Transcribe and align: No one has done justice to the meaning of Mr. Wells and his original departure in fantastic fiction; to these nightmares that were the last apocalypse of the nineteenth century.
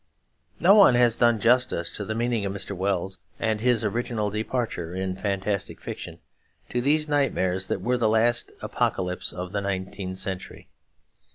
No 0.59 0.73
one 0.73 0.95
has 0.95 1.17
done 1.17 1.39
justice 1.39 1.91
to 1.95 2.03
the 2.03 2.15
meaning 2.15 2.43
of 2.43 2.51
Mr. 2.51 2.75
Wells 2.75 3.19
and 3.39 3.61
his 3.61 3.85
original 3.85 4.31
departure 4.31 4.95
in 4.95 5.15
fantastic 5.15 5.79
fiction; 5.79 6.17
to 6.69 6.81
these 6.81 7.07
nightmares 7.07 7.67
that 7.67 7.81
were 7.81 7.99
the 7.99 8.09
last 8.09 8.51
apocalypse 8.63 9.31
of 9.31 9.51
the 9.51 9.61
nineteenth 9.61 10.17
century. 10.17 10.69